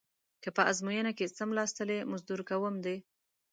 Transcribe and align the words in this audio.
که 0.43 0.49
په 0.55 0.61
ازموینه 0.71 1.11
کې 1.17 1.33
څملاستلې 1.37 1.97
مزدور 2.11 2.39
کوم 2.49 2.75
دې. 2.85 2.97